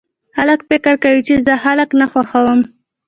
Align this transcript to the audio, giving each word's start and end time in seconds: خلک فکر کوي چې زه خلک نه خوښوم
خلک 0.35 0.59
فکر 0.69 0.93
کوي 1.03 1.21
چې 1.27 1.33
زه 1.45 1.53
خلک 1.63 1.89
نه 1.99 2.05
خوښوم 2.11 2.59